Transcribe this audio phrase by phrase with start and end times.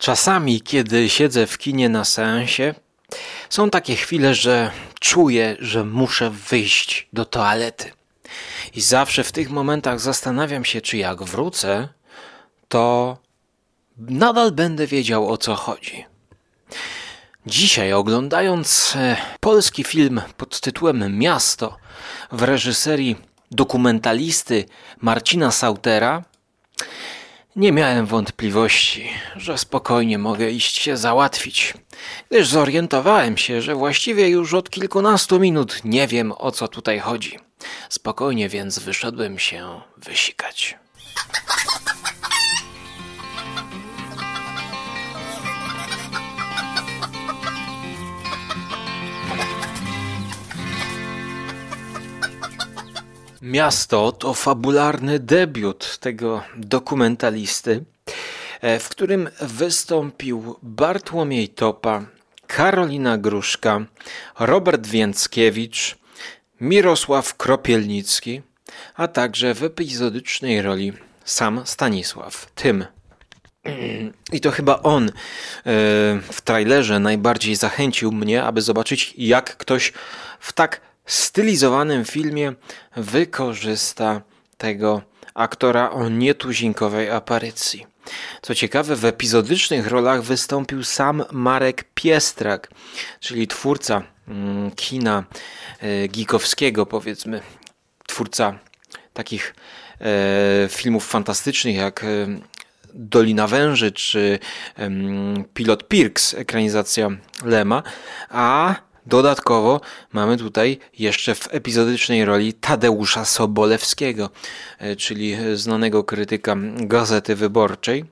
[0.00, 2.74] Czasami, kiedy siedzę w kinie na seansie,
[3.50, 7.92] są takie chwile, że czuję, że muszę wyjść do toalety.
[8.74, 11.88] I zawsze w tych momentach zastanawiam się, czy jak wrócę,
[12.68, 13.16] to
[13.98, 16.04] nadal będę wiedział o co chodzi.
[17.46, 21.76] Dzisiaj, oglądając e, polski film pod tytułem Miasto
[22.32, 23.16] w reżyserii
[23.50, 24.64] dokumentalisty
[25.00, 26.24] Marcina Sautera,
[27.56, 31.74] nie miałem wątpliwości, że spokojnie mogę iść się załatwić,
[32.30, 37.38] gdyż zorientowałem się, że właściwie już od kilkunastu minut nie wiem o co tutaj chodzi.
[37.88, 40.78] Spokojnie więc wyszedłem się wysikać.
[53.42, 57.84] Miasto to fabularny debiut tego dokumentalisty,
[58.60, 62.04] e, w którym wystąpił Bartłomiej Topa,
[62.46, 63.80] Karolina Gruszka,
[64.38, 65.96] Robert Więckiewicz,
[66.60, 68.42] Mirosław Kropielnicki,
[68.94, 70.92] a także w epizodycznej roli
[71.24, 72.84] sam Stanisław Tym.
[74.32, 75.12] I to chyba on e,
[76.32, 79.92] w trailerze najbardziej zachęcił mnie, aby zobaczyć, jak ktoś
[80.40, 82.52] w tak stylizowanym filmie
[82.96, 84.22] wykorzysta
[84.58, 85.02] tego
[85.34, 87.86] aktora o nietuzinkowej aparycji.
[88.42, 92.70] Co ciekawe, w epizodycznych rolach wystąpił sam Marek Piestrak,
[93.20, 95.24] czyli twórca mm, kina
[95.80, 97.40] e, gikowskiego, powiedzmy,
[98.06, 98.58] twórca
[99.12, 99.54] takich
[100.00, 102.06] e, filmów fantastycznych jak e,
[102.94, 104.38] Dolina Węży czy
[105.54, 107.08] Pilot Pirks, ekranizacja
[107.44, 107.82] Lema,
[108.28, 108.74] a
[109.06, 109.80] Dodatkowo
[110.12, 114.30] mamy tutaj jeszcze w epizodycznej roli Tadeusza Sobolewskiego,
[114.78, 118.04] e, czyli znanego krytyka Gazety Wyborczej,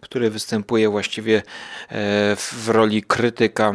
[0.00, 1.42] który występuje właściwie e,
[2.36, 3.72] w roli krytyka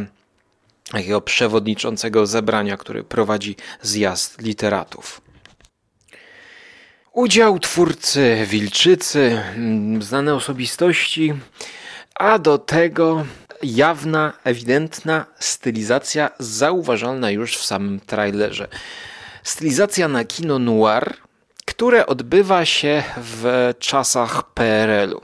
[0.92, 5.22] takiego przewodniczącego zebrania, który prowadzi zjazd literatów.
[7.14, 9.42] Udział twórcy Wilczycy,
[10.00, 11.34] znane osobistości,
[12.16, 13.26] a do tego
[13.64, 18.68] jawna, ewidentna stylizacja zauważalna już w samym trailerze.
[19.44, 21.14] Stylizacja na kino noir,
[21.66, 25.22] które odbywa się w czasach PRL-u.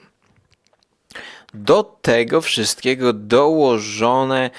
[1.54, 4.50] Do tego wszystkiego dołożone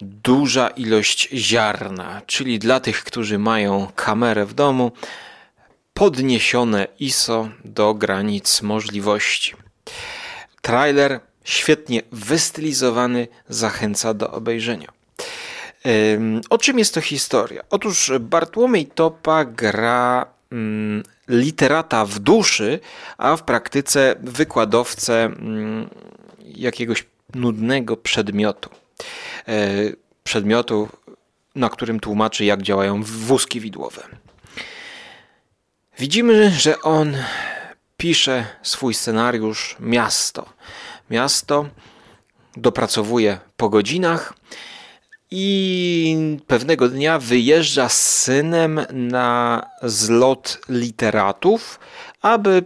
[0.00, 4.92] duża ilość ziarna, czyli dla tych, którzy mają kamerę w domu,
[5.94, 9.54] podniesione ISO do granic możliwości.
[10.62, 14.88] Trailer świetnie wystylizowany, zachęca do obejrzenia.
[16.50, 17.62] O czym jest to historia?
[17.70, 22.80] Otóż Bartłomiej Topa gra mm, literata w duszy,
[23.18, 25.90] a w praktyce wykładowcę mm,
[26.44, 28.70] jakiegoś nudnego przedmiotu.
[29.48, 29.68] E,
[30.24, 30.88] przedmiotu,
[31.54, 34.02] na którym tłumaczy, jak działają wózki widłowe.
[35.98, 37.16] Widzimy, że on
[37.96, 40.56] pisze swój scenariusz Miasto
[41.10, 41.66] miasto,
[42.56, 44.34] dopracowuje po godzinach
[45.30, 51.80] i pewnego dnia wyjeżdża z synem na zlot literatów,
[52.22, 52.64] aby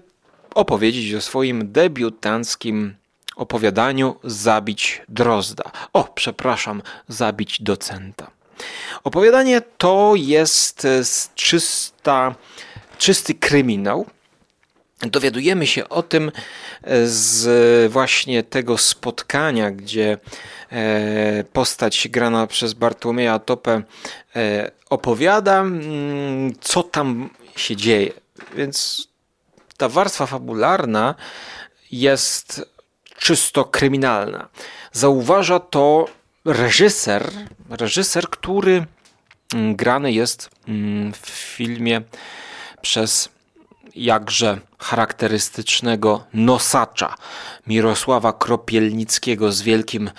[0.54, 2.94] opowiedzieć o swoim debiutanckim
[3.36, 5.70] opowiadaniu Zabić Drozda.
[5.92, 8.30] O, przepraszam, Zabić Docenta.
[9.04, 10.86] Opowiadanie to jest
[11.34, 12.34] czysta,
[12.98, 14.06] czysty kryminał,
[15.06, 16.32] dowiadujemy się o tym
[16.82, 20.18] e, z właśnie tego spotkania, gdzie
[20.72, 23.82] e, postać grana przez Bartłomieja Topę
[24.36, 28.12] e, opowiada, mm, co tam się dzieje.
[28.56, 29.08] Więc
[29.76, 31.14] ta warstwa fabularna
[31.92, 32.62] jest
[33.18, 34.48] czysto kryminalna.
[34.92, 36.08] Zauważa to
[36.44, 37.30] reżyser,
[37.70, 38.86] reżyser, który
[39.54, 42.02] mm, grany jest mm, w filmie
[42.82, 43.28] przez
[43.94, 47.14] jakże charakterystycznego nosacza
[47.66, 50.10] Mirosława Kropielnickiego z wielkim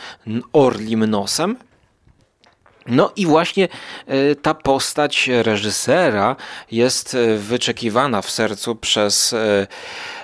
[0.53, 1.57] orlim nosem.
[2.87, 3.67] No i właśnie
[4.07, 6.35] e, ta postać reżysera
[6.71, 9.67] jest e, wyczekiwana w sercu przez e,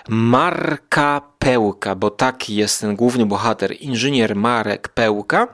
[0.09, 5.47] Marka Pełka, bo taki jest ten główny bohater, inżynier Marek Pełka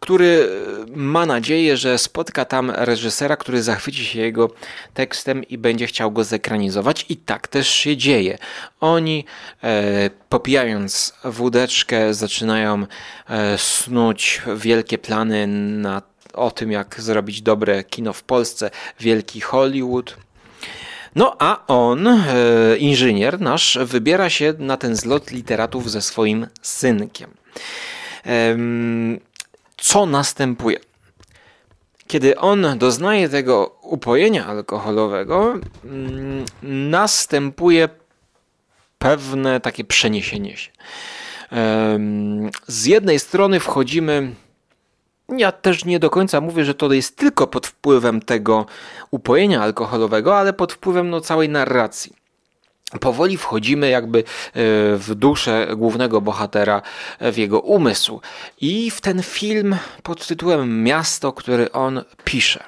[0.00, 0.48] który
[0.96, 4.50] ma nadzieję, że spotka tam reżysera, który zachwyci się jego
[4.94, 7.06] tekstem i będzie chciał go zekranizować.
[7.08, 8.38] I tak też się dzieje.
[8.80, 9.24] Oni
[9.62, 12.86] e, popijając wódeczkę zaczynają
[13.28, 16.02] e, snuć wielkie plany na,
[16.32, 18.70] o tym, jak zrobić dobre kino w Polsce,
[19.00, 20.16] wielki Hollywood.
[21.14, 22.22] No a on, e,
[22.78, 27.30] inżynier nasz, wybiera się na ten zlot literatów ze swoim synkiem.
[29.78, 30.78] Co następuje?
[32.06, 35.54] Kiedy on doznaje tego upojenia alkoholowego,
[35.84, 36.44] mm,
[36.90, 37.88] następuje
[38.98, 40.70] pewne takie przeniesienie się.
[42.66, 44.34] Z jednej strony wchodzimy
[45.36, 48.66] ja też nie do końca mówię, że to jest tylko pod wpływem tego
[49.10, 52.12] upojenia alkoholowego, ale pod wpływem no, całej narracji.
[53.00, 54.22] Powoli wchodzimy jakby e,
[54.96, 56.82] w duszę głównego bohatera,
[57.20, 58.20] w jego umysł
[58.60, 62.64] i w ten film pod tytułem Miasto, który on pisze.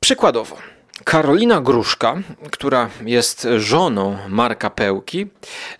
[0.00, 0.56] Przykładowo,
[1.04, 2.16] Karolina Gruszka,
[2.50, 5.26] która jest żoną Marka Pełki,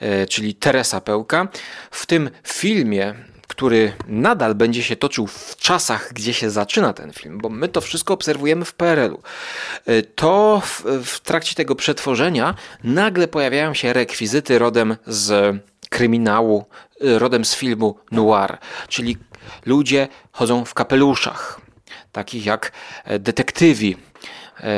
[0.00, 1.48] e, czyli Teresa Pełka,
[1.90, 3.14] w tym filmie
[3.56, 7.80] który nadal będzie się toczył w czasach, gdzie się zaczyna ten film, bo my to
[7.80, 9.22] wszystko obserwujemy w PRL-u,
[9.86, 12.54] e, to w, w trakcie tego przetworzenia
[12.84, 15.56] nagle pojawiają się rekwizyty rodem z
[15.88, 16.64] kryminału,
[17.00, 18.58] e, rodem z filmu noir,
[18.88, 19.16] czyli
[19.66, 21.60] ludzie chodzą w kapeluszach,
[22.12, 22.72] takich jak
[23.04, 23.96] e, detektywi,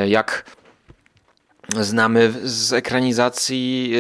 [0.09, 0.45] jak
[1.81, 3.95] znamy z ekranizacji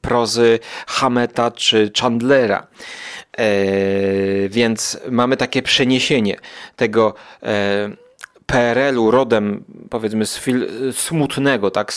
[0.00, 2.66] prozy Hameta czy Chandlera.
[3.38, 6.36] E, więc mamy takie przeniesienie
[6.76, 7.90] tego e,
[8.46, 11.92] PRL-u rodem powiedzmy z fil- smutnego, tak,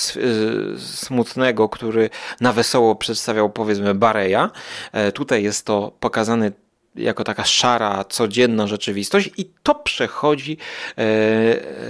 [0.77, 2.09] smutnego, który
[2.41, 4.49] na wesoło przedstawiał powiedzmy Bareja.
[4.91, 6.51] E, tutaj jest to pokazane
[6.95, 10.57] jako taka szara, codzienna rzeczywistość i to przechodzi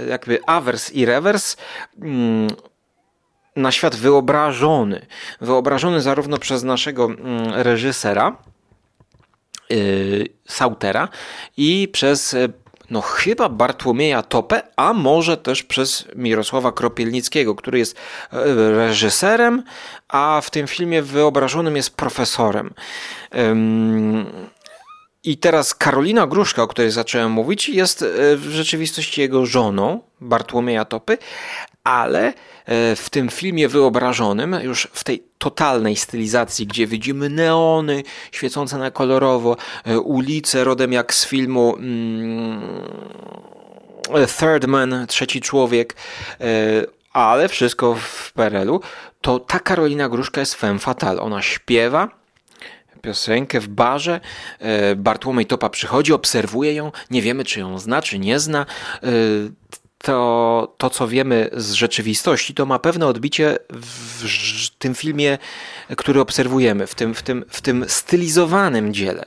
[0.08, 1.56] jakby awers i rewers
[2.02, 2.48] mm,
[3.56, 5.06] na świat wyobrażony.
[5.40, 8.36] Wyobrażony zarówno przez naszego mm, reżysera,
[10.48, 11.08] Sautera
[11.56, 12.52] i przez y,
[12.90, 18.36] no chyba Bartłomieja Topę, a może też przez Mirosława Kropielnickiego, który jest y,
[18.76, 19.62] reżyserem,
[20.08, 22.74] a w tym filmie wyobrażonym jest profesorem.
[25.24, 28.04] I teraz Karolina Gruszka, o której zacząłem mówić, jest
[28.36, 31.18] w rzeczywistości jego żoną, Bartłomieja Topy,
[31.84, 38.78] ale e, w tym filmie wyobrażonym, już w tej totalnej stylizacji, gdzie widzimy neony świecące
[38.78, 42.60] na kolorowo, e, ulice rodem jak z filmu mm,
[44.38, 45.96] Third Man, Trzeci Człowiek,
[46.40, 46.44] e,
[47.12, 48.80] ale wszystko w PRL-u,
[49.20, 51.20] to ta Karolina Gruszka jest femme fatale.
[51.20, 52.23] Ona śpiewa,
[53.04, 54.20] piosenkę w barze.
[54.96, 58.66] Bartłomiej Topa przychodzi, obserwuje ją, nie wiemy czy ją zna, czy nie zna
[60.04, 65.38] to, to, co wiemy z rzeczywistości, to ma pewne odbicie w tym filmie,
[65.96, 69.24] który obserwujemy, w tym, w tym, w tym stylizowanym dziele.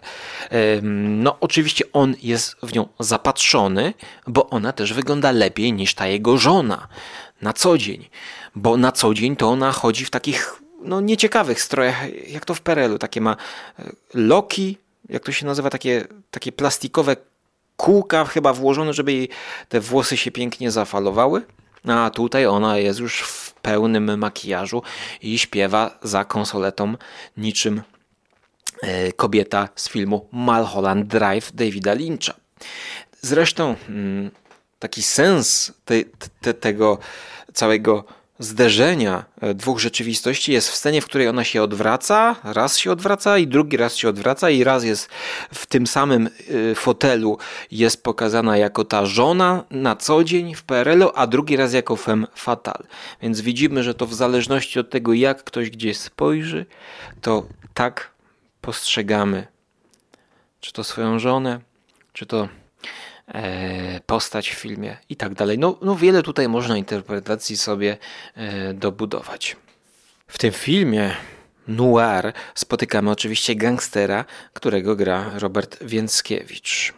[1.08, 3.94] No, oczywiście on jest w nią zapatrzony,
[4.28, 6.88] bo ona też wygląda lepiej niż ta jego żona
[7.42, 8.10] na co dzień,
[8.56, 12.62] bo na co dzień to ona chodzi w takich no, nieciekawych strojach, jak to w
[12.62, 12.98] Perelu.
[12.98, 13.36] Takie ma
[13.80, 14.78] e, loki,
[15.10, 17.16] jak to się nazywa, takie, takie plastikowe
[17.78, 19.30] kółka chyba włożone, żeby jej
[19.70, 21.46] te włosy się pięknie zafalowały.
[21.88, 24.82] A tutaj ona jest już w pełnym makijażu
[25.22, 26.96] i śpiewa za konsoletą
[27.38, 27.82] niczym
[28.82, 32.34] e, kobieta z filmu Malholland Drive Davida Lyncha.
[33.22, 34.32] Zresztą mm,
[34.80, 35.96] taki sens te,
[36.42, 36.98] te, tego
[37.54, 38.04] całego
[38.40, 43.38] zderzenia e, dwóch rzeczywistości jest w scenie, w której ona się odwraca, raz się odwraca
[43.38, 45.10] i drugi raz się odwraca i raz jest
[45.54, 46.30] w tym samym
[46.72, 47.38] e, fotelu
[47.72, 52.28] jest pokazana jako ta żona na co dzień w PRL-u, a drugi raz jako femme
[52.36, 52.88] fatale.
[53.22, 56.66] Więc widzimy, że to w zależności od tego jak ktoś gdzieś spojrzy,
[57.22, 58.12] to tak
[58.62, 59.48] postrzegamy
[60.62, 61.60] czy to swoją żonę,
[62.14, 62.50] czy to
[64.06, 65.60] postać w filmie i tak dalej.
[65.60, 67.98] No, no wiele tutaj można interpretacji sobie
[68.36, 69.56] e, dobudować.
[70.28, 71.16] W tym filmie
[71.68, 76.94] noir spotykamy oczywiście gangstera, którego gra Robert Więckiewicz.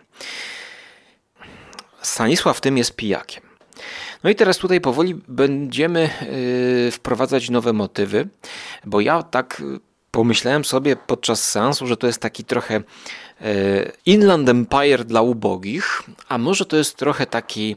[2.01, 3.43] Stanisław w tym jest pijakiem.
[4.24, 6.09] No i teraz tutaj powoli będziemy
[6.88, 8.27] e, wprowadzać nowe motywy,
[8.86, 9.62] bo ja tak
[10.12, 13.28] pomyślałem sobie podczas seansu, że to jest taki trochę E,
[14.05, 17.75] Inland Empire dla ubogich, a może to jest trochę taki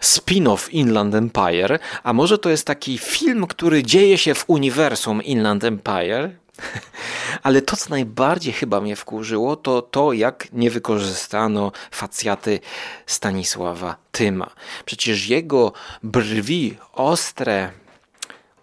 [0.00, 5.64] spin-off Inland Empire, a może to jest taki film, który dzieje się w uniwersum Inland
[5.64, 6.30] Empire.
[7.42, 12.60] Ale to, co najbardziej chyba mnie wkurzyło, to to, jak nie wykorzystano facjaty
[13.06, 14.50] Stanisława Tyma.
[14.84, 17.70] Przecież jego brwi, ostre,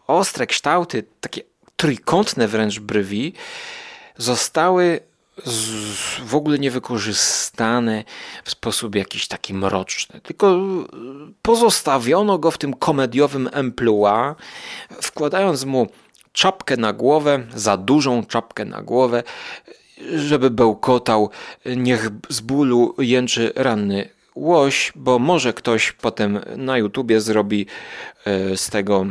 [0.08, 1.41] ostre kształty, takie
[1.75, 3.34] trójkątne wręcz brwi,
[4.18, 5.08] zostały
[6.25, 8.03] w ogóle niewykorzystane
[8.43, 10.60] w sposób jakiś taki mroczny, tylko
[11.41, 14.34] pozostawiono go w tym komediowym emploi,
[15.01, 15.88] wkładając mu
[16.31, 19.24] czapkę na głowę, za dużą czapkę na głowę
[20.15, 21.29] żeby bełkotał,
[21.65, 27.65] niech z bólu jęczy ranny łoś, bo może ktoś potem na YouTubie zrobi
[28.25, 29.05] e, z tego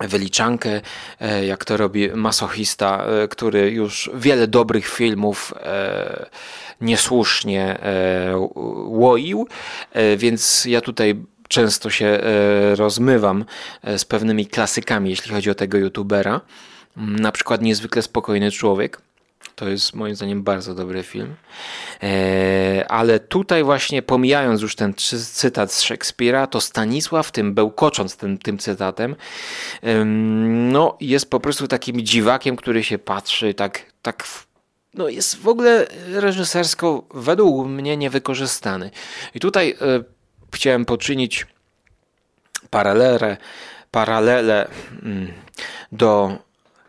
[0.00, 0.80] wyliczankę,
[1.20, 5.54] e, jak to robi masochista, e, który już wiele dobrych filmów
[6.80, 7.78] niesłusznie
[8.86, 9.48] łoił,
[10.16, 11.14] więc ja tutaj
[11.48, 12.20] często się
[12.74, 13.44] rozmywam
[13.96, 16.40] z pewnymi klasykami, jeśli chodzi o tego youtubera.
[16.96, 19.00] Na przykład niezwykle spokojny człowiek.
[19.54, 21.34] To jest moim zdaniem bardzo dobry film.
[22.02, 24.94] E, ale tutaj właśnie pomijając już ten
[25.32, 29.16] cytat z Szekspira, to Stanisław, tym bełkocząc tym, tym cytatem,
[30.46, 34.24] no jest po prostu takim dziwakiem, który się patrzy tak, tak
[34.96, 38.90] no jest w ogóle reżysersko według mnie niewykorzystany.
[39.34, 40.04] I tutaj e,
[40.54, 41.46] chciałem poczynić
[42.70, 43.36] paralelę,
[43.90, 44.68] paralelę
[45.02, 45.32] mm,
[45.92, 46.38] do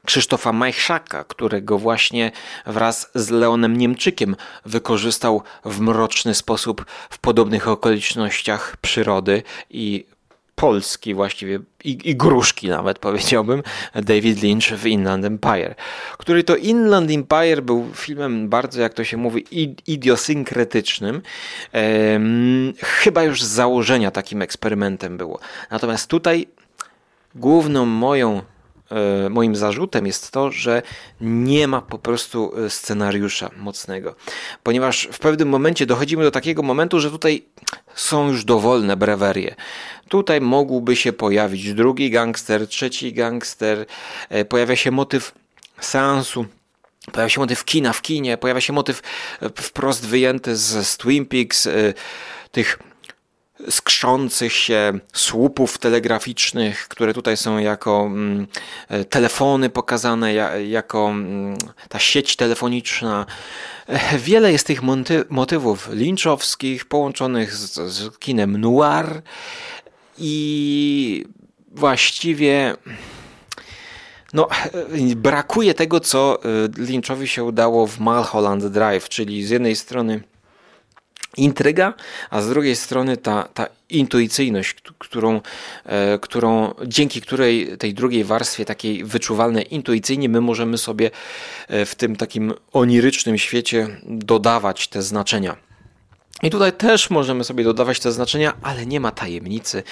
[0.08, 2.32] Krzysztofa Majchrzaka, którego właśnie
[2.66, 4.36] wraz z Leonem Niemczykiem
[4.66, 10.06] wykorzystał w mroczny sposób w podobnych okolicznościach przyrody i
[10.56, 13.64] Polski właściwie i, i, gruszki nawet powiedziałbym
[13.96, 15.76] David Lynch w Inland Empire,
[16.18, 19.46] który to Inland Empire był filmem bardzo jak to się mówi
[19.88, 21.22] idiosynkretycznym.
[21.72, 25.40] Ehm, chyba już z założenia takim eksperymentem było.
[25.72, 26.48] Natomiast tutaj
[27.36, 28.42] główną moją
[29.30, 30.82] moim zarzutem jest to, że
[31.22, 34.16] nie ma po prostu e, scenariusza mocnego.
[34.64, 37.46] Ponieważ w pewnym momencie dochodzimy do takiego momentu, że tutaj
[37.96, 39.56] są już dowolne brewerie.
[40.10, 43.86] Tutaj mógłby się pojawić drugi gangster, trzeci gangster,
[44.30, 45.32] e, pojawia się motyw
[45.82, 46.46] seansu.
[47.12, 49.02] Pojawia się motyw kina w kinie, pojawia się motyw
[49.56, 51.68] wprost wyjęty z, z Twin Peaks,
[52.52, 52.80] tych
[53.70, 58.48] skrzących się słupów telegraficznych, które tutaj są jako mm,
[58.90, 60.34] e, telefony pokazane,
[60.68, 61.58] jako mm,
[61.90, 63.26] ta sieć telefoniczna.
[63.88, 64.82] E, wiele jest tych
[65.30, 69.22] motywów lynchowskich połączonych z, z kinem noir
[70.18, 71.26] i
[71.72, 72.76] właściwie
[74.34, 76.40] no, e, brakuje tego, co
[76.78, 80.22] Lynchowi się udało w Mulholland Drive, czyli z jednej strony
[81.38, 81.94] intryga,
[82.30, 85.42] a z drugiej strony ta, ta intuicyjność, którą,
[85.86, 91.12] e, którą, dzięki której tej drugiej warstwie, takiej wyczuwalnej intuicyjnie, my możemy sobie
[91.68, 95.67] e, w tym takim onirycznym świecie dodawać te znaczenia.
[96.44, 99.84] I tutaj też możemy sobie dodawać te znaczenia, ale nie ma tajemnicy.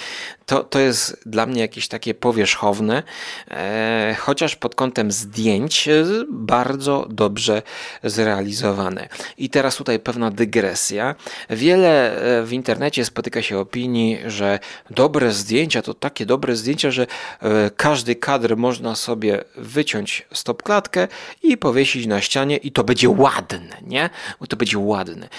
[0.45, 3.03] To, to jest dla mnie jakieś takie powierzchowne,
[3.51, 5.89] e, chociaż pod kątem zdjęć
[6.29, 7.61] bardzo dobrze
[8.03, 9.09] zrealizowane.
[9.37, 11.15] I teraz tutaj pewna dygresja.
[11.49, 14.59] Wiele e, w internecie spotyka się opinii, że
[14.89, 17.07] dobre zdjęcia to takie dobre zdjęcia, że
[17.41, 21.07] e, każdy kadr można sobie wyciąć stopklatkę
[21.43, 24.09] i powiesić na ścianie i to będzie ładne, nie?
[24.49, 25.29] To będzie ładne.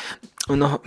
[0.48, 0.78] No,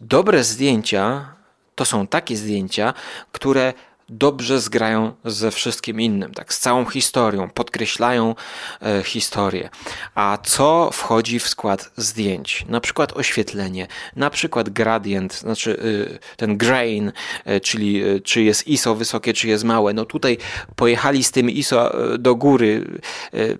[0.00, 1.34] dobre zdjęcia
[1.74, 2.94] to są takie zdjęcia,
[3.32, 3.72] które
[4.08, 8.34] dobrze zgrają ze wszystkim innym, tak, z całą historią, podkreślają
[8.82, 9.70] e, historię.
[10.14, 12.64] A co wchodzi w skład zdjęć?
[12.68, 17.12] Na przykład oświetlenie, na przykład gradient, znaczy y, ten grain,
[17.46, 19.92] y, czyli y, czy jest ISO wysokie, czy jest małe.
[19.92, 20.38] No tutaj
[20.76, 22.84] pojechali z tym ISO e, do góry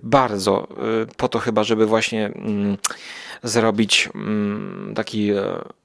[0.02, 0.68] bardzo,
[1.16, 2.76] po to chyba, żeby właśnie mm,
[3.42, 5.32] zrobić mm, taki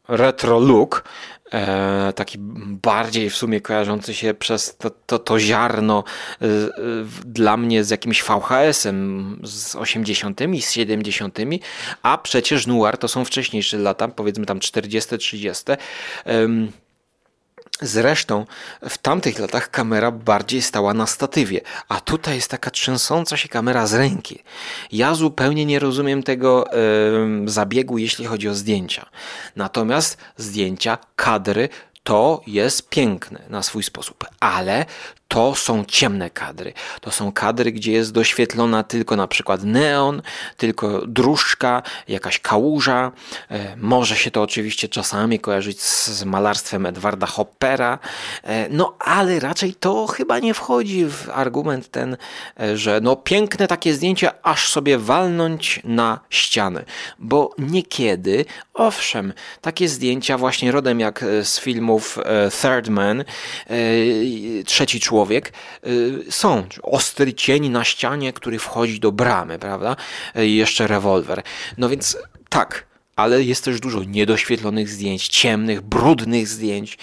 [0.08, 1.04] retro look,
[1.54, 2.38] e, taki
[2.82, 6.04] bardziej w sumie kojarzący się przez to, to, to ziarno
[6.42, 6.46] e,
[7.26, 11.38] dla mnie z jakimś VHS-em z 80., z 70.,
[12.04, 15.64] a przecież noir to są wcześniejsze lata, powiedzmy tam 40., 30.
[17.82, 18.46] Zresztą
[18.90, 23.88] w tamtych latach kamera bardziej stała na statywie, a tutaj jest taka trzęsąca się kamera
[23.88, 24.44] z ręki.
[24.92, 26.66] Ja zupełnie nie rozumiem tego
[27.42, 29.06] yy, zabiegu, jeśli chodzi o zdjęcia.
[29.56, 31.70] Natomiast zdjęcia, kadry
[32.04, 34.86] to jest piękne na swój sposób, ale
[35.30, 36.74] to są ciemne kadry.
[37.02, 40.22] To są kadry, gdzie jest doświetlona tylko na przykład neon,
[40.58, 43.12] tylko dróżka, jakaś kałuża.
[43.52, 48.00] E, może się to oczywiście czasami kojarzyć z malarstwem Edwarda Hoppera,
[48.44, 52.18] e, no ale raczej to chyba nie wchodzi w argument ten,
[52.60, 56.86] e, że no piękne takie zdjęcie, aż sobie walnąć na ściany.
[57.20, 62.18] Bo niekiedy, owszem, takie zdjęcia właśnie rodem jak z filmów
[62.62, 63.24] Third Man,
[64.66, 65.54] Trzeci Człowiek, człowiek,
[65.88, 66.64] y, są.
[66.84, 69.96] Ostry cień na ścianie, który wchodzi do bramy, prawda?
[70.36, 71.44] I jeszcze rewolwer.
[71.78, 72.18] No więc
[72.50, 72.86] tak,
[73.16, 76.98] ale jest też dużo niedoświetlonych zdjęć, ciemnych, brudnych zdjęć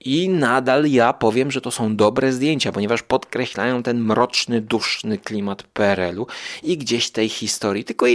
[0.00, 5.62] i nadal ja powiem, że to są dobre zdjęcia, ponieważ podkreślają ten mroczny, duszny klimat
[5.62, 6.26] PRL-u
[6.62, 8.06] i gdzieś tej historii, tylko,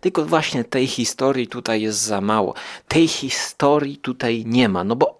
[0.00, 2.54] tylko właśnie tej historii tutaj jest za mało.
[2.88, 5.17] Tej historii tutaj nie ma, no bo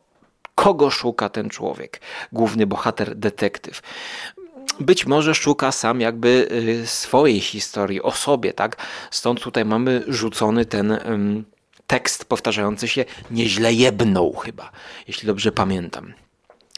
[0.59, 2.01] kogo szuka ten człowiek,
[2.33, 3.83] główny bohater, detektyw?
[4.81, 6.49] być może szuka sam jakby
[6.83, 8.77] y, swojej historii o sobie, tak?
[9.11, 10.99] Stąd tutaj mamy rzucony ten
[11.87, 14.71] tekst powtarzający się nieźle jebnął chyba,
[15.09, 16.13] jeśli dobrze pamiętam.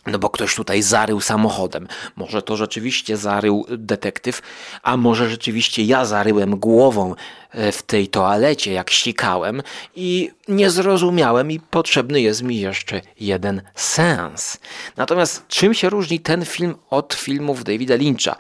[0.07, 1.89] No bo ktoś tutaj zarył samochodem.
[2.17, 4.43] Może to rzeczywiście zarył detektyw,
[4.83, 7.15] a może rzeczywiście ja zaryłem głową
[7.51, 9.63] e, w tej toalecie, jak sikałem
[9.97, 14.59] i nie zrozumiałem i potrzebny jest mi jeszcze jeden sens.
[14.97, 18.37] Natomiast czym się różni ten film od filmów Davida Lyncha?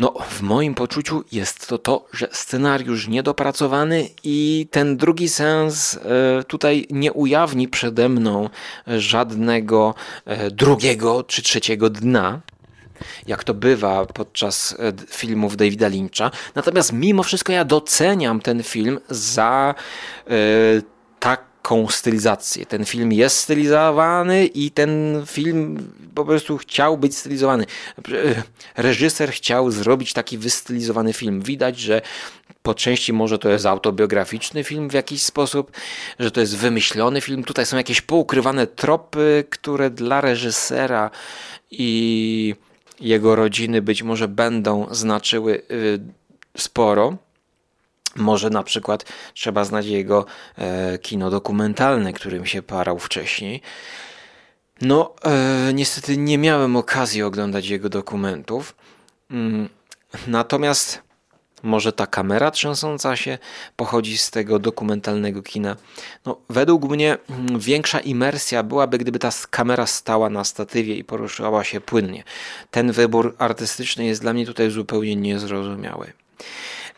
[0.00, 6.44] No, w moim poczuciu jest to to, że scenariusz niedopracowany i ten drugi sens e,
[6.44, 8.48] tutaj nie ujawni przede mną
[8.86, 12.40] żadnego e, drugiego czy trzeciego dna
[13.26, 16.30] jak to bywa podczas e, filmów Davida Lyncha.
[16.54, 19.74] Natomiast mimo wszystko ja doceniam ten film za
[21.62, 22.66] taką stylizację.
[22.66, 27.66] Ten film jest stylizowany i ten film po prostu chciał być stylizowany.
[28.76, 31.42] Reżyser chciał zrobić taki wystylizowany film.
[31.42, 32.02] Widać, że
[32.62, 35.70] po części może to jest autobiograficzny film w jakiś sposób,
[36.18, 37.44] że to jest wymyślony film.
[37.44, 41.10] Tutaj są jakieś poukrywane tropy, które dla reżysera
[41.70, 42.54] i
[43.00, 46.00] jego rodziny być może będą znaczyły y,
[46.56, 47.16] sporo.
[48.16, 50.26] Może na przykład trzeba znać jego
[50.58, 53.60] e, kino dokumentalne, którym się parał wcześniej.
[54.80, 58.76] No, e, niestety nie miałem okazji oglądać jego dokumentów.
[59.30, 59.68] Mm,
[60.26, 61.02] natomiast
[61.62, 63.38] może ta kamera trzęsąca się
[63.76, 65.76] pochodzi z tego dokumentalnego kina.
[66.26, 71.64] No, według mnie mm, większa imersja byłaby, gdyby ta kamera stała na statywie i poruszała
[71.64, 72.24] się płynnie.
[72.70, 76.12] Ten wybór artystyczny jest dla mnie tutaj zupełnie niezrozumiały.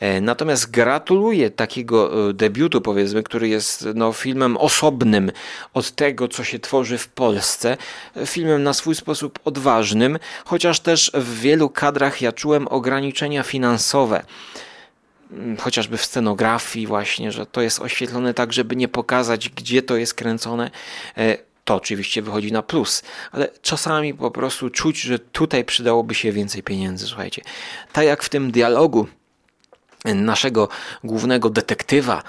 [0.03, 5.33] E, natomiast gratuluję takiego e, debiutu, powiedzmy, który jest no, filmem osobnym
[5.75, 7.77] od tego, co się tworzy w Polsce.
[8.27, 14.25] Filmem na swój sposób odważnym, chociaż też w wielu kadrach ja czułem ograniczenia finansowe
[15.33, 19.97] mm, chociażby w scenografii właśnie, że to jest oświetlone tak, żeby nie pokazać, gdzie to
[19.97, 20.71] jest kręcone.
[21.17, 26.33] E, to oczywiście wychodzi na plus, ale czasami po prostu czuć, że tutaj przydałoby się
[26.33, 27.43] więcej pieniędzy, słuchajcie.
[27.93, 29.07] Tak jak w tym dialogu
[30.05, 30.69] naszego
[31.05, 32.23] głównego detektywa,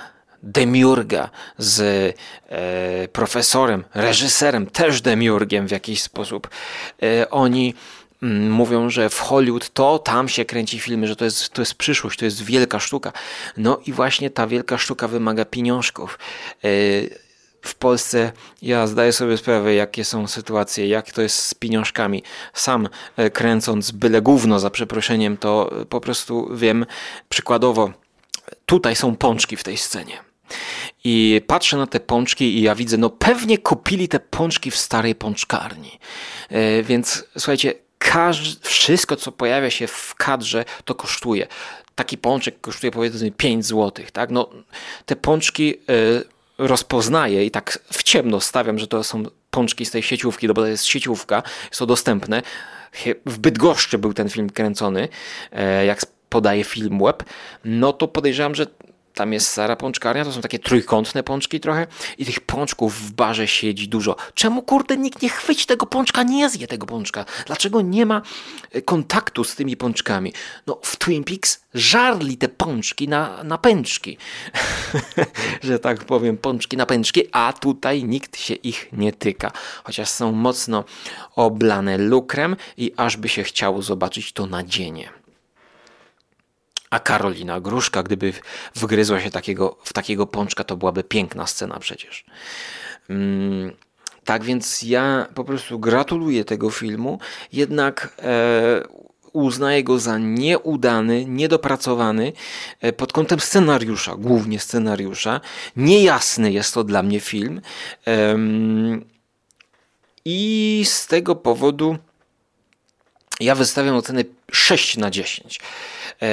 [0.43, 1.79] demiurga z
[2.49, 6.49] e, profesorem, reżyserem, też demiurgiem w jakiś sposób.
[7.03, 7.73] E, oni
[8.23, 11.75] mm, mówią, że w Hollywood to tam się kręci filmy, że to jest, to jest
[11.75, 13.11] przyszłość, to jest wielka sztuka.
[13.57, 16.19] No i właśnie ta wielka sztuka wymaga pieniążków.
[16.63, 16.67] E,
[17.63, 22.23] w Polsce ja zdaję sobie sprawę, jakie są sytuacje, jak to jest z pieniążkami.
[22.53, 26.85] Sam e, kręcąc byle gówno za przeproszeniem, to e, po prostu wiem
[27.29, 27.91] przykładowo,
[28.65, 30.17] tutaj są pączki w tej scenie.
[31.03, 35.15] I patrzę na te pączki i ja widzę, no pewnie kupili te pączki w starej
[35.15, 35.99] pączkarni.
[36.49, 37.73] E, więc słuchajcie,
[38.61, 41.47] wszystko co pojawia się w kadrze to kosztuje.
[41.95, 44.31] Taki pączek kosztuje powiedzmy 5 zł, tak?
[44.31, 44.49] No,
[45.05, 45.75] te pączki
[46.57, 50.61] rozpoznaję i tak w ciemno stawiam, że to są pączki z tej sieciówki, no bo
[50.61, 52.41] to jest sieciówka, jest to dostępne.
[53.25, 55.07] W Bydgoszczy był ten film kręcony,
[55.51, 57.23] e, jak podaje film web,
[57.65, 58.67] no to podejrzewam, że
[59.13, 63.47] tam jest Sara Pączkarnia, to są takie trójkątne pączki trochę i tych pączków w barze
[63.47, 64.15] siedzi dużo.
[64.33, 67.25] Czemu kurde nikt nie chwyci tego pączka, nie zje tego pączka?
[67.45, 68.21] Dlaczego nie ma
[68.71, 70.33] e, kontaktu z tymi pączkami?
[70.67, 74.17] No w Twin Peaks żarli te pączki na, na pęczki.
[75.63, 79.51] Że tak powiem, pączki na pęczki, a tutaj nikt się ich nie tyka.
[79.83, 80.83] Chociaż są mocno
[81.35, 85.22] oblane lukrem i aż by się chciało zobaczyć to nadzienie.
[86.93, 88.33] A Karolina Gruszka, gdyby
[88.75, 92.25] wgryzła się takiego, w takiego pączka, to byłaby piękna scena przecież.
[93.09, 93.71] Mm,
[94.23, 97.19] tak więc ja po prostu gratuluję tego filmu,
[97.53, 98.83] jednak e,
[99.31, 102.33] uznaję go za nieudany, niedopracowany
[102.81, 105.41] e, pod kątem scenariusza, głównie scenariusza.
[105.75, 107.61] Niejasny jest to dla mnie film.
[108.07, 108.37] E,
[110.25, 111.97] I z tego powodu
[113.39, 115.59] ja wystawiam ocenę 6 na 10.
[116.21, 116.27] E,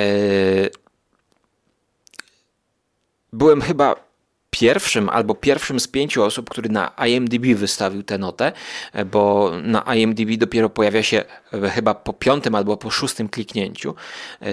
[3.32, 4.10] byłem chyba
[4.50, 8.52] pierwszym albo pierwszym z pięciu osób, który na IMDb wystawił tę notę,
[8.92, 13.94] e, bo na IMDb dopiero pojawia się e, chyba po piątym albo po szóstym kliknięciu.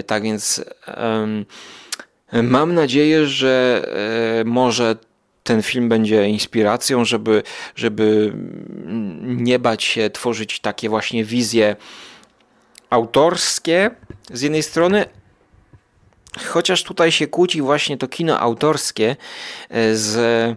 [0.06, 0.64] Tak więc
[2.42, 3.84] Mam nadzieję, że
[4.44, 4.96] może
[5.42, 7.42] ten film będzie inspiracją, żeby,
[7.76, 8.32] żeby
[9.22, 11.76] nie bać się tworzyć takie właśnie wizje
[12.90, 13.90] autorskie
[14.32, 15.04] z jednej strony,
[16.46, 19.16] chociaż tutaj się kłóci właśnie to kino autorskie
[19.70, 20.56] e, z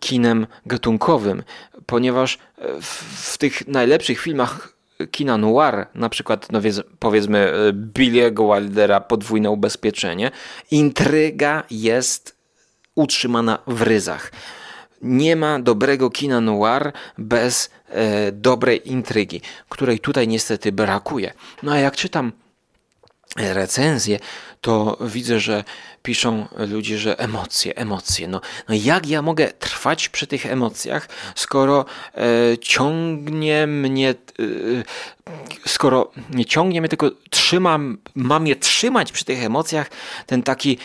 [0.00, 1.42] kinem gatunkowym,
[1.86, 2.38] ponieważ
[2.82, 2.86] w,
[3.32, 4.72] w tych najlepszych filmach
[5.10, 6.60] kina noir, na przykład no
[6.98, 10.30] powiedzmy e, Billy'ego Wildera Podwójne Ubezpieczenie,
[10.70, 12.36] intryga jest
[12.94, 14.32] utrzymana w ryzach.
[15.02, 21.32] Nie ma dobrego kina noir bez e, dobrej intrygi, której tutaj niestety brakuje.
[21.62, 22.32] No a jak czytam
[23.36, 24.18] recenzje,
[24.60, 25.64] to widzę, że
[26.02, 28.28] piszą ludzie, że emocje, emocje.
[28.28, 34.14] No, no jak ja mogę trwać przy tych emocjach, skoro e, ciągnie mnie, e,
[35.66, 39.90] skoro nie ciągnie mnie, tylko trzymam, mam je trzymać przy tych emocjach,
[40.26, 40.78] ten taki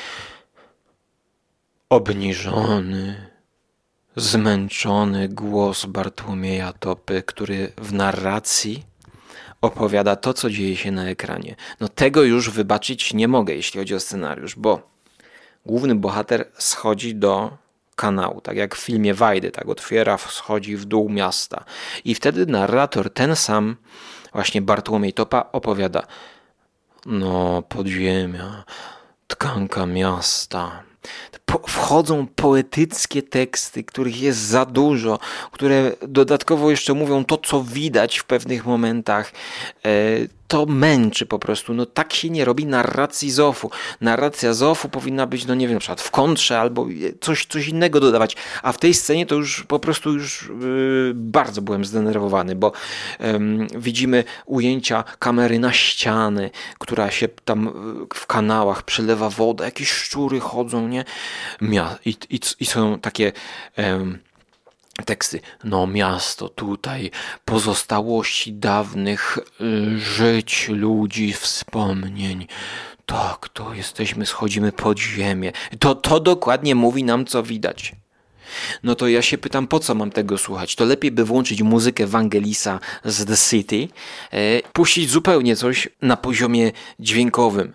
[1.89, 3.29] obniżony,
[4.15, 8.83] zmęczony głos Bartłomieja Topy, który w narracji
[9.67, 11.55] opowiada to, co dzieje się na ekranie.
[11.79, 14.89] No tego już wybaczyć nie mogę, jeśli chodzi o scenariusz, bo
[15.65, 17.57] główny bohater schodzi do
[17.95, 21.63] kanału, tak jak w filmie Wajdy, tak otwiera, schodzi w dół miasta.
[22.05, 23.75] I wtedy narrator, ten sam,
[24.33, 26.07] właśnie Bartłomiej Topa, opowiada
[27.05, 28.63] no, podziemia,
[29.27, 30.83] tkanka miasta,
[31.67, 35.19] wchodzą poetyckie teksty, których jest za dużo,
[35.51, 39.31] które dodatkowo jeszcze mówią to, co widać w pewnych momentach.
[39.85, 39.89] E,
[40.47, 41.73] to męczy po prostu.
[41.73, 43.71] No tak się nie robi narracji Zofu.
[44.01, 46.87] Narracja Zofu powinna być, no nie wiem, na przykład w kontrze albo
[47.21, 48.35] coś, coś innego dodawać.
[48.63, 52.71] A w tej scenie to już po prostu już yy, bardzo byłem zdenerwowany, bo
[53.77, 57.73] widzimy ujęcia kamery na ściany, która się tam
[58.13, 61.05] w kanałach przelewa woda, jakieś szczury chodzą, nie?
[62.05, 63.31] I, i, i są takie...
[63.77, 64.19] Yy,
[65.05, 65.39] teksty.
[65.63, 67.11] No, miasto tutaj,
[67.45, 72.47] pozostałości dawnych y, żyć ludzi, wspomnień.
[73.05, 75.51] Tak, to jesteśmy, schodzimy pod ziemię.
[75.79, 77.95] To, to dokładnie mówi nam, co widać.
[78.83, 80.75] No to ja się pytam, po co mam tego słuchać?
[80.75, 83.87] To lepiej by włączyć muzykę Wangelisa z The City,
[84.31, 87.73] e, puścić zupełnie coś na poziomie dźwiękowym.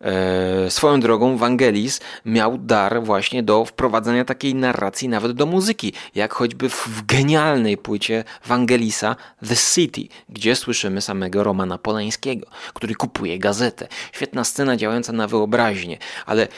[0.00, 6.34] E, swoją drogą Wangelis miał dar właśnie do wprowadzania takiej narracji nawet do muzyki, jak
[6.34, 9.16] choćby w genialnej płycie Wangelisa
[9.48, 13.88] The City, gdzie słyszymy samego Romana Polańskiego, który kupuje gazetę.
[14.12, 16.48] Świetna scena działająca na wyobraźnię, ale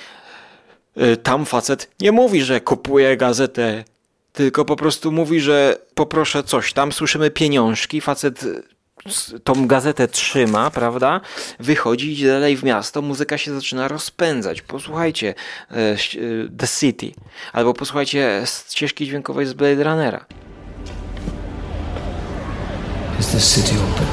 [0.96, 3.84] e, tam facet nie mówi, że kupuje gazetę
[4.32, 6.72] tylko po prostu mówi, że poproszę coś.
[6.72, 8.44] Tam słyszymy pieniążki, facet
[9.44, 11.20] tą gazetę trzyma, prawda?
[11.60, 14.62] Wychodzi, idzie dalej w miasto, muzyka się zaczyna rozpędzać.
[14.62, 15.34] Posłuchajcie
[15.70, 15.96] e, e,
[16.58, 17.12] The City,
[17.52, 20.26] albo posłuchajcie ścieżki dźwiękowej z Blade Runnera.
[23.20, 24.06] Is city open?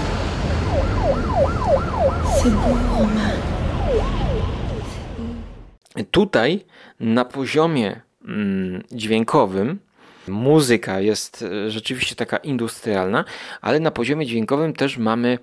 [6.12, 6.66] Tutaj
[7.00, 9.80] na poziomie mm, dźwiękowym
[10.30, 13.26] muzyka jest e, rzeczywiście taka industrialna,
[13.62, 15.40] ale na poziomie dźwiękowym też mamy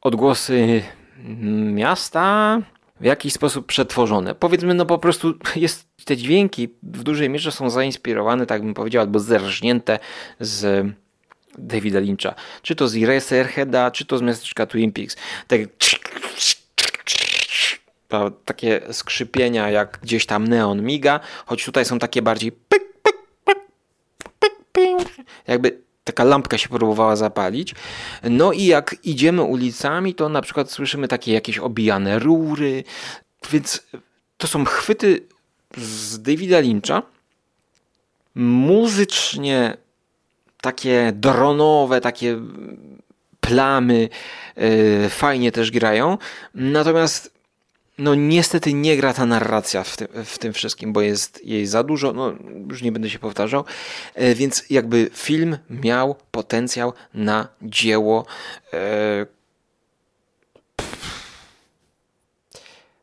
[0.00, 0.82] odgłosy
[1.72, 2.58] miasta
[3.00, 4.34] w jakiś sposób przetworzone.
[4.34, 9.00] Powiedzmy, no po prostu jest te dźwięki w dużej mierze są zainspirowane, tak bym powiedział,
[9.00, 9.98] albo zerżnięte
[10.40, 10.86] z
[11.58, 12.34] Davida Lyncha.
[12.62, 15.16] Czy to z Eraserheada, czy to z miasteczka Twin Peaks.
[15.48, 15.60] Tak
[18.44, 22.82] takie skrzypienia, jak gdzieś tam neon miga, choć tutaj są takie bardziej pyk,
[25.46, 27.74] jakby taka lampka się próbowała zapalić.
[28.22, 32.84] No i jak idziemy ulicami, to na przykład słyszymy takie jakieś obijane rury,
[33.50, 33.82] więc
[34.36, 35.26] to są chwyty
[35.76, 37.02] z Davida Lyncha.
[38.34, 39.76] Muzycznie
[40.60, 42.40] takie dronowe, takie
[43.40, 44.08] plamy
[44.56, 46.18] yy, fajnie też grają.
[46.54, 47.39] Natomiast
[48.00, 51.82] no niestety nie gra ta narracja w tym, w tym wszystkim, bo jest jej za
[51.82, 52.32] dużo, no
[52.70, 53.64] już nie będę się powtarzał,
[54.14, 58.26] e, więc jakby film miał potencjał na dzieło
[58.72, 59.26] e,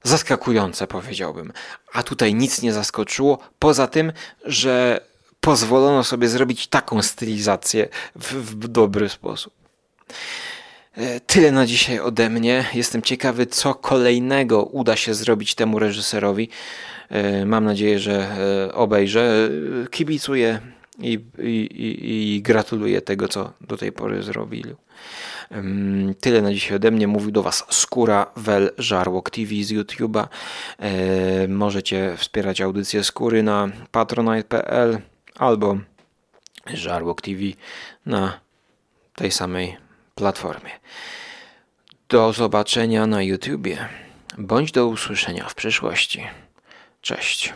[0.03, 1.53] zaskakujące powiedziałbym,
[1.93, 4.13] a tutaj nic nie zaskoczyło, poza tym,
[4.45, 5.01] że
[5.41, 9.53] pozwolono sobie zrobić taką stylizację w, w dobry sposób.
[10.97, 12.65] E, tyle na dzisiaj ode mnie.
[12.73, 16.49] Jestem ciekawy, co kolejnego uda się zrobić temu reżyserowi.
[17.09, 18.27] E, mam nadzieję, że
[18.67, 19.49] e, obejrzę.
[19.91, 20.59] Kibicuję
[20.99, 24.75] i, i, i gratuluję tego, co do tej pory zrobili.
[26.19, 27.07] Tyle na dzisiaj ode mnie.
[27.07, 30.27] Mówił do Was Skóra Wel Żarłok TV z YouTube'a.
[31.47, 34.97] Możecie wspierać audycję Skóry na patronite.pl
[35.35, 35.77] albo
[36.73, 37.41] Żarłok TV
[38.05, 38.39] na
[39.15, 39.86] tej samej
[40.17, 40.71] platformie.
[42.09, 43.89] Do zobaczenia na YouTubie,
[44.37, 46.27] bądź do usłyszenia w przyszłości.
[47.01, 47.53] Cześć.